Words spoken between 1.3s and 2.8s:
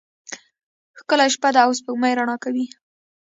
شپه ده او سپوږمۍ رڼا کوي.